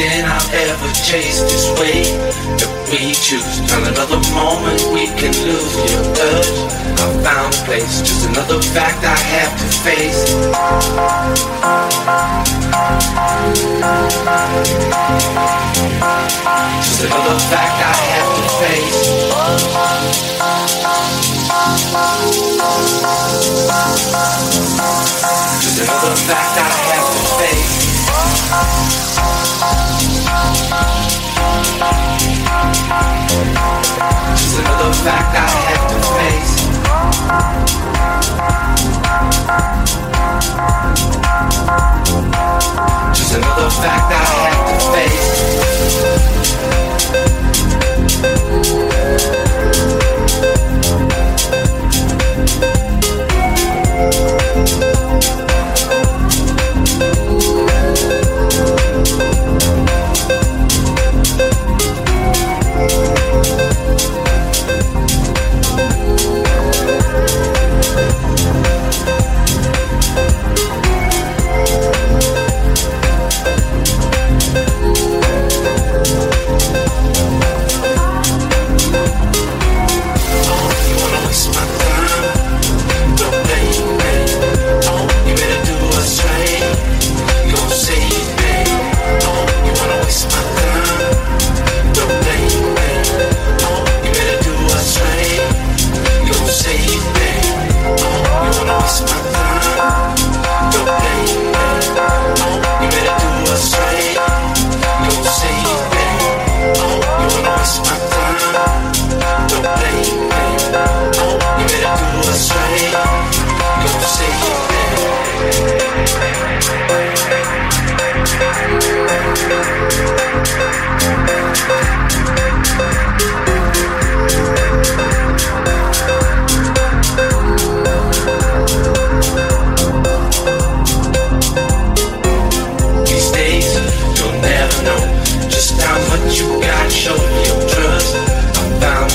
Everything 0.00 0.24
I've 0.24 0.54
ever 0.54 0.88
chased. 1.04 1.44
This 1.44 1.68
way 1.78 2.00
that 2.56 2.72
we 2.88 3.12
choose. 3.12 3.60
Not 3.68 3.84
another 3.84 4.16
moment 4.32 4.80
we 4.96 5.04
can 5.20 5.28
lose 5.44 5.76
your 5.76 6.00
touch. 6.16 6.48
I 6.96 7.20
found 7.20 7.52
a 7.52 7.60
place. 7.68 8.00
Just 8.00 8.24
another 8.24 8.62
fact 8.62 9.04
I 9.04 9.12
have 9.12 9.52
to 9.60 9.68
face. 9.84 10.24
Just 16.80 17.04
another 17.04 17.36
fact 17.52 17.76
I 17.84 17.92
have 18.08 18.30
to 18.40 18.44
face. 18.56 19.04
Just 25.60 25.76
another 25.84 26.16
fact 26.24 26.56
I 26.56 26.72
have 26.88 27.04
to 27.04 27.20
face. 27.36 28.79
Just 33.40 34.58
another 34.58 34.92
fact 34.92 35.34
I 35.34 35.48
have. 35.48 35.69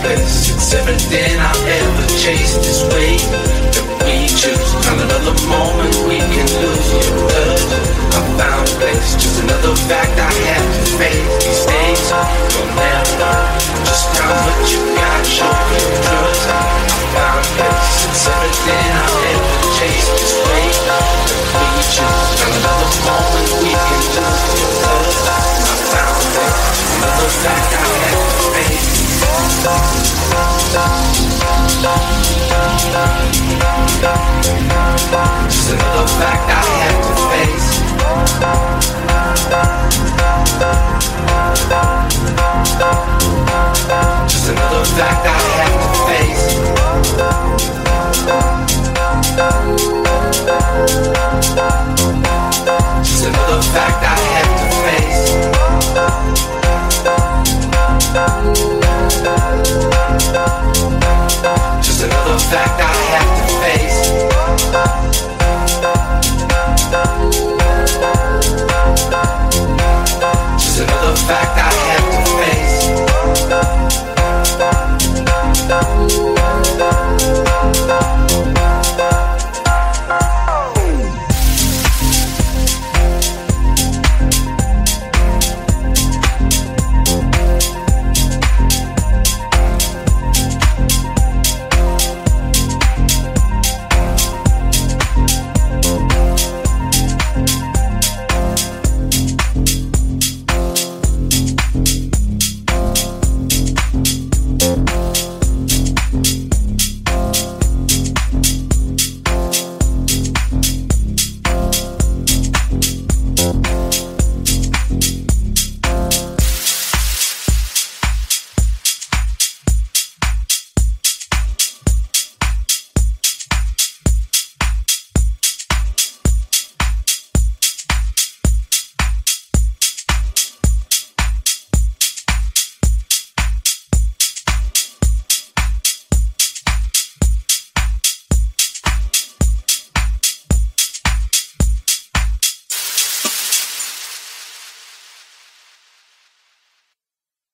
Seventh, 0.00 0.58
seventh, 0.62 1.10
I'm 1.12 1.69